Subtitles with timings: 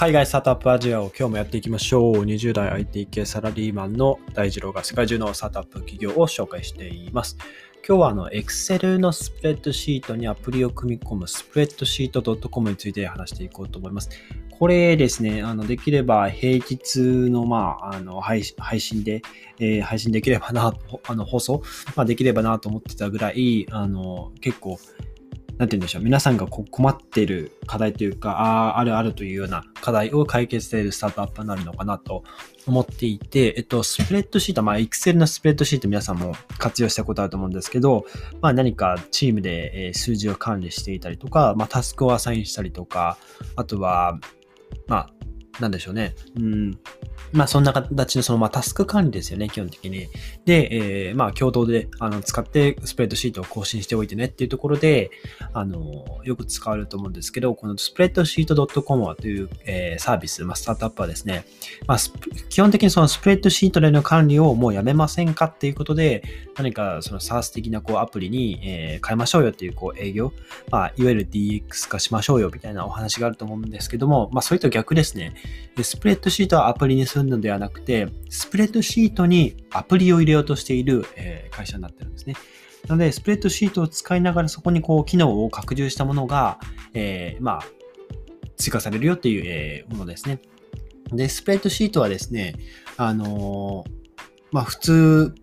[0.00, 2.12] 海外スタートアップアジアを今日もやっていきましょう。
[2.24, 7.36] 20代 IT 系サラリーマンの大二郎が世界中のスタートアップ企業を紹介しています。
[7.86, 14.08] 今日はあの Excel のスプレッドシートにアプリを組み込むスプレッドシート .com について話していこうと思います。
[14.58, 19.20] これですね、あのできれば平日の,、まあ、あの配信で、
[19.58, 20.74] えー、配信できればな、
[21.08, 21.62] あの放送、
[21.94, 24.78] まあ、できればなと思ってたぐらい、あの結構
[25.60, 32.24] なんて言うんでしょう、皆さんが困っている課題というか、ああ、あるあるというような課題を解決しているスタートアップになるのかなと
[32.66, 38.06] 思っていて、えっと、スプレッドシート、まあ、Excel のスプレッドシート皆さんも活用したことあると思うんですけど、
[38.40, 43.18] まあ、何かチームで数字を管理していたりとか、まあ、タスクをアサインしたりとか、
[43.54, 44.18] あとは、
[44.86, 45.10] まあ、
[45.60, 46.14] なんでしょうね。
[46.36, 46.78] うん。
[47.32, 50.08] まあ、そんな形の、その、まあ、タスク管理ですよね、基本的に。
[50.44, 55.10] で、えー、まあ、共同で、あの、使ってスプレッドシートを更新しておいてねっていうところで、
[55.52, 61.44] あの、よく使われると思うんですけど、このスプレッドシート .com という、えー、サービス、まあ、スタートアップはですね、
[61.86, 61.98] まあ、
[62.48, 66.24] 基本的にそのスプレッドシートでの管理をもうやめませんかっていうことで、
[66.56, 70.32] 何かその SaaS 的なこうアプリに、えー、変えましょうよっていうこう営業、
[70.70, 75.34] まあ、いわゆる DX 化しましょうよみたいなお話があると思うんですけども、まあ、それと逆ですね。
[75.82, 81.04] スプレッドシートはアプリにするのではなくて、スプレッドシートにアプリを入れようとしている、
[81.50, 82.34] 会社になってるんですね。
[82.88, 86.58] なので、スプレッドシートを使いながらそこにこう機能を拡充したものが、
[86.94, 87.64] えー、まあ、
[88.56, 90.40] 追加されるよっていう、えものですね。
[91.12, 92.54] で、スプレッドシートはですね、
[92.96, 93.90] あのー、
[94.52, 95.34] まあ普通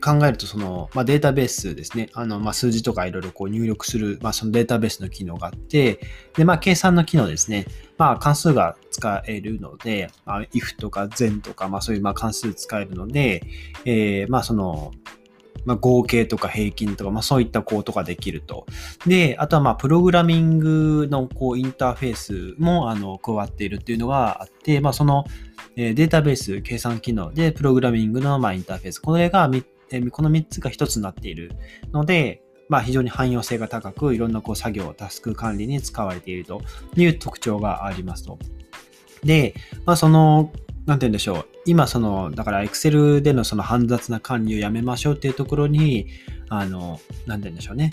[0.00, 2.08] 考えると、その、まあ、データベースですね。
[2.12, 6.00] あの、まあ、数字とかいろいろこう入力する、まあ、そのデータベースの機能があって、
[6.36, 7.66] で、まあ、計算の機能ですね。
[7.96, 13.42] まあ、関数が使えるので、まあ、if とか then とか、まあ、そういうま関数使えるので、
[13.84, 14.92] えー、まあ、その、
[15.64, 18.66] まあ、合計とか平均とか、まあ、そういったこうとかできると。
[19.06, 25.24] で、あとはま、プログラミングのこうインターフェースもあの加わっているっていうのがあって、まあ、その
[25.76, 29.48] データベース、計算機能で、プログラミングのまインターフェース、これが
[30.10, 31.52] この3つが1つになっている
[31.92, 36.60] ので、まあ、非常に汎用性が高く、いろんなこう作業、タスク管理に使われていると
[36.96, 38.38] いう特徴がありますと。
[39.24, 39.54] で、
[39.86, 40.52] まあ、その、
[40.86, 41.46] なんて言うんでしょう。
[41.66, 46.08] 今、その、だから Excel でのその煩雑な管理をやめましょうっていうところに、
[46.48, 47.90] あの、なんて言うんでしょうね。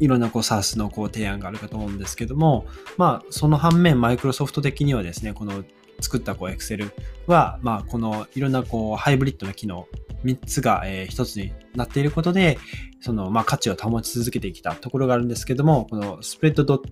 [0.00, 2.66] いろんなこう SARS のこう提案があるかと思うんですけども、
[2.96, 5.64] まあ、その反面、マイクロソフト的にはですね、この
[6.00, 6.90] 作ったこう Excel
[7.26, 9.86] は、まあ、このいろんなこうハイブリッドな機能、
[10.22, 12.58] 三つが、え、1つになっていることで、
[13.00, 16.82] その、まあ、価値を保ち続けてきたところがあるんですけども、このスプレッドド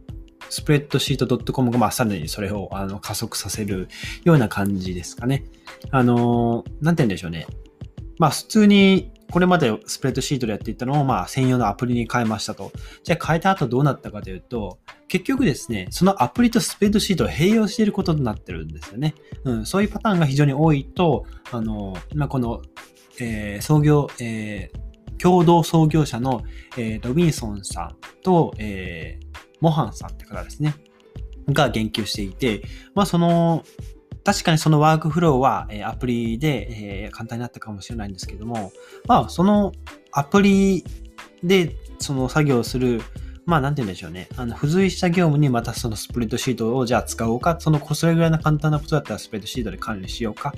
[0.49, 3.89] スプレッドシートドットコムが、まあ、さらにそれをあの加速させる
[4.25, 5.44] ような感じですかね。
[5.91, 7.47] あの、なんて言うんでしょうね。
[8.19, 12.72] まあ、普通にこれまでスプレッドシートでやっていたのを、まあ、専用のアプリに変えましたと。
[13.03, 14.78] じゃあ変えた後どうなったかというと、
[15.09, 19.15] 結局ですね、そのアプリとスプレッドシートを併用していることになってるんですよね。
[19.44, 22.62] うん、そういうパターンが非常に多いと、あの、まあ、この、
[23.21, 26.43] えー、創業、えー、共同創業者の、
[26.76, 29.26] えー、ロビンソンさんと、えー、
[29.60, 30.75] モハンさんって方ですね。
[31.49, 32.62] が言及していて、
[32.94, 33.65] まあその、
[34.26, 36.66] 確かにそのワークフローは、えアプリで、
[37.04, 38.72] え簡単になったかもしれないんですけども、
[39.06, 39.70] まあ、その
[40.10, 40.84] アプリ
[41.44, 43.00] でその作業する、
[43.46, 44.28] まあ、なんて言うんでしょうね。
[44.36, 50.52] あの、付随した業務にまたそのスプレッドシートをじゃあ使おうか、その、それぐらいの簡単なことだったらスプレッドシートで管理しようか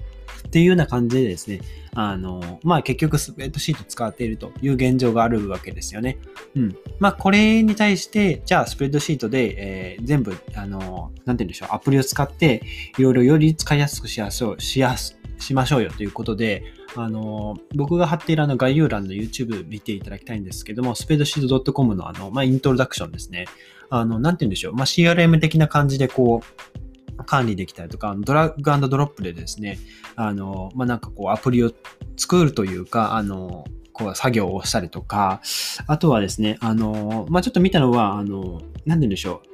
[0.46, 1.60] っていうような感じでですね、
[1.94, 6.18] あの、まあ結局スプレッドシート使っているという現状があるわけですよね。
[6.56, 6.76] うん。
[6.98, 12.62] まあこれに対して、じゃあスプレッドシートで、えー、全部、あの、なんて言うんでしょう、アプリを使って、
[12.96, 16.62] いろいろより使いやすくしやす、しやす、しましょうよということで、
[17.00, 23.46] あの、僕が貼っているあの概要欄の YouTube 見ていただきたいんですけども、スペードシート .com のあの、まあ、イントロダクションですね。
[23.88, 24.72] あの、なんて言うんでしょう。
[24.74, 29.78] まあ、CRM 的な感じでこう、管理できたりとか、ドラッグドロップでですね、
[30.16, 31.70] あの、まあ、なんかこうアプリを
[32.16, 35.40] 作るというか、あの、こう作業をしたりとか、
[35.86, 39.48] あとはですね、あの、まあ、ちょっと見たのは、あの、なんて言うんでしょう。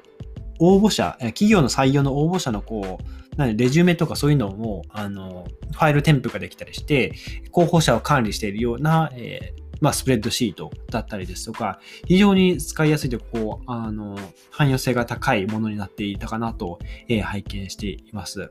[0.61, 3.05] 応募者、企業の採用の応募者のこう、
[3.37, 7.15] なんレジュメとかそういうのも、あの、ファイル添付ができたりして、
[7.51, 14.19] 候補者を管理しているような、えーまあ、スプレッドシートだったりですとか、非常に使いやすいとこう、あの、
[14.51, 16.79] 汎用性が高いものになっていたかなと、
[17.09, 18.51] えー、拝見しています。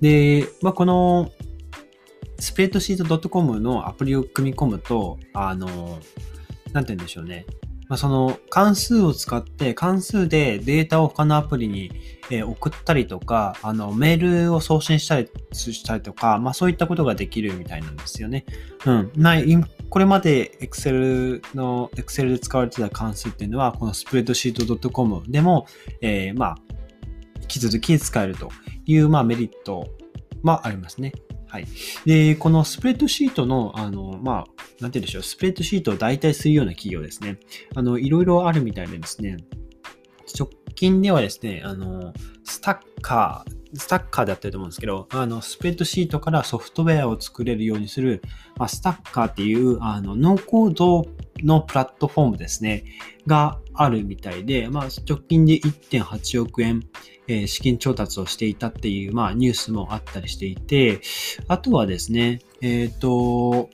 [0.00, 1.30] で、まあ、この、
[2.38, 6.00] スプレッドシート .com のアプリを組み込むと、あの、
[6.72, 7.46] なんて言うんでしょうね。
[7.92, 11.90] まあ、その関数を使って関数でデータを他のアプリに、
[12.30, 18.46] え送ったりとか、あのメールを送信したりしたりとか、まあそういったことができるみたいなんですよね。
[18.86, 19.12] うん。
[19.14, 19.34] まあ、
[19.90, 25.66] これまで Excel の、Excel で使われてた関数っていうのは、このスプレッドシート .com でも、
[26.00, 26.56] えー、まあ、
[27.42, 28.48] 引き続き使えると
[28.86, 29.86] いう、まあ、メリット
[30.42, 31.12] はありますね。
[31.52, 31.66] はい。
[32.06, 34.36] で、このスプレッドシートの、あの、まあ、
[34.80, 37.38] なんて言うんでしょう、スプレッドシートを代替するような企業ですね。
[37.74, 39.36] あの、いろいろあるみたいでですね、
[40.74, 42.12] 近ではですね、あの、
[42.44, 48.22] スタッカー、スタッカーだったと思うんですけど、あの、スプレッドシートからソフトウェアを作れるようにする、
[48.56, 51.06] まあ、スタッカーっていう、あの、ノーコード
[51.42, 52.84] のプラットフォームですね、
[53.26, 56.82] があるみたいで、まあ、直近で1.8億円、
[57.28, 61.00] えー、資金調達をしていたっていう、まあ、ニュースもあったりしていて、
[61.48, 63.70] あとはですね、えっ、ー、と、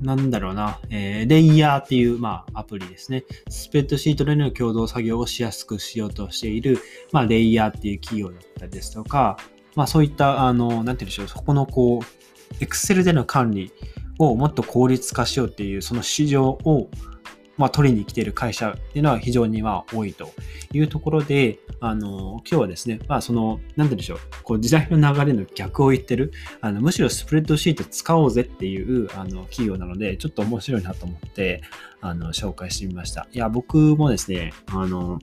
[0.00, 3.24] なんだろうな、えー、レイヤーっていう、まあ、アプリですね。
[3.48, 6.78] スペッドシートでの共同作業をしやすくしようとしている、
[7.12, 9.38] まあ、レイヤーっていう企業だったりですとか、
[9.74, 12.04] まあ、そういった、あの、なんて言うんでしょう、そこのこう、
[12.60, 13.72] エクセルでの管理
[14.18, 16.88] をもっと効率化しようっていう、その市場を、
[17.56, 20.30] まあ、取りに来ている会社っていうのは非常にまあ多いと
[20.72, 31.62] いうところで、あの、今日はですね、まあ、その、なんででしょう、こう時代の流れの逆を言ってる、あの、むしろスプレッドシート使おうぜっていう、あの、企業なので、ちょっと面白いなと思って、
[32.00, 33.26] あの、紹介してみました。
[33.32, 35.18] いや、僕もですね、あの、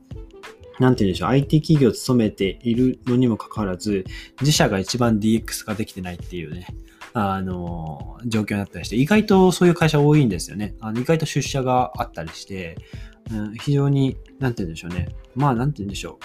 [0.79, 4.05] なんて言うんでしょう、IT 企業を務めているのにもかかわらず、
[4.41, 6.67] 自社が一番 DX ができてないっていうね、
[7.13, 10.75] あの、状況になったりして、意外とそういう会社多いんですよね。
[10.81, 12.77] あの意外と出社があったりして、
[13.31, 15.09] うん、非常に、なんて言うんでしょうね。
[15.35, 16.15] まあ、なんて言うんでしょう。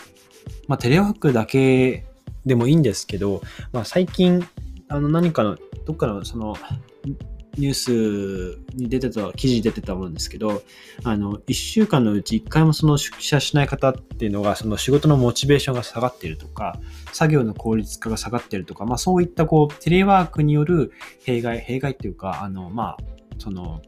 [0.67, 2.07] まあ、テレワークだけ
[2.47, 3.43] でもいいんですけど、
[3.73, 4.47] まあ、最近、
[4.89, 5.57] あの、何かの、
[5.87, 6.57] どっかの、その、
[7.59, 10.63] ニュースに出てた、記事に出てたもんですけど、
[11.05, 16.79] あの、1週間のうち1回もその出社しない方っていうのが、その仕事のモチベーションが下がっているとか、
[17.13, 20.93] 作業の効率化が下がっているとか、まあそういったこう、テレワークによる
[21.25, 22.97] 弊害、弊害っていうか、あの、まあ、
[23.39, 23.83] その、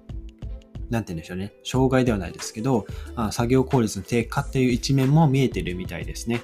[0.91, 1.53] なんて言うんでしょうね。
[1.65, 2.85] 障害ではないですけど、
[3.15, 6.43] あ作業効率の低下っていう一面も見えてるみたいですね。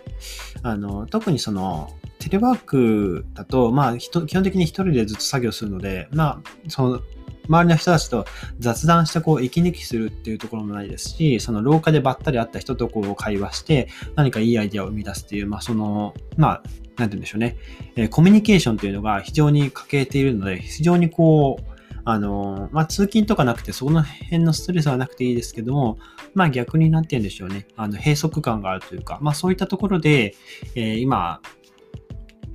[0.63, 7.01] あの、特にその、テレワークだと、まあ、基本的に一人でずっと作業するので、まあ、その、
[7.49, 8.27] 周りの人たちと
[8.59, 16.63] 雑談してこう息抜きするっていうところもないですし、その廊下でばったり会った人とこう会話して何かいいアイデアを生み出すっていう、まあその、まあ、
[16.97, 17.57] なんて言うんでしょうね。
[17.97, 21.77] えー、コミュニケーションっていうのが非常に欠けているので、非常にこう、
[22.09, 25.99] あの、まあ、通勤とかなくて、その辺のストレスはなくていいですけども、
[26.35, 27.67] まあ、逆になって言うんでしょうね。
[27.77, 30.37] あの、閉塞感があるというか、まあ、そういったところで、
[30.77, 31.41] えー、今、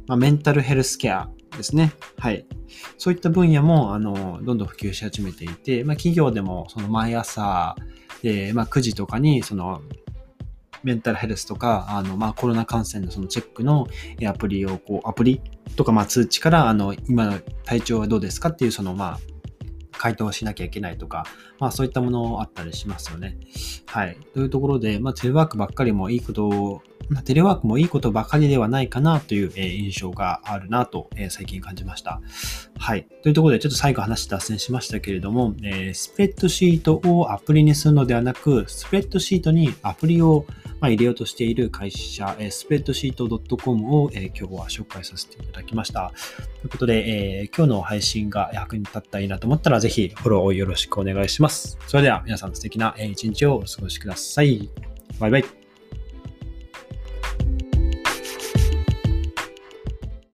[0.07, 1.29] まあ、メンタルヘルスケア
[1.61, 1.93] ですね。
[2.17, 2.45] はい。
[2.97, 7.75] そういった分野も、あの、どんどん普及し始めていて、まあ、企業でも、その毎朝、
[8.21, 9.81] で、まあ、9時とかに、その、
[10.83, 13.87] メンタルヘルスとか、あの、まあ、コロナ感染のそのチェックの
[14.27, 15.41] アプリを、こう、アプリ
[15.75, 19.19] とか、まあ、通知から、あの、今の体調はどうですかっていう、その、まあ、
[20.01, 21.27] 回答しなきゃいけないとか、
[21.59, 23.37] まあそういったものあったりしますよね。
[23.85, 24.17] はい。
[24.33, 26.81] というところで、まあテレワークばっかりもいいことを、
[27.23, 32.21] テレワークもいいことばかりではないかなという、え印象があるなと、え最近感じました。
[32.77, 33.05] はい。
[33.21, 40.45] というところで、ちょっと最後話脱線しましたけれども、えスプレッドシートをアプリにするのではなく、スプレッドシートにアプリを
[40.79, 43.27] ま入れようとしている会社、えスプレッドシート
[43.57, 46.11] .com を、え今日は紹介させていただきました。
[46.61, 51.77] ということで、え今日の配信が役に立ったらいいなと思ったら、ぜひフォローをよろしくお願いします。
[51.87, 54.69] それでは皆さん素敵な一日をお過ごしください。
[55.19, 55.60] バイバイ。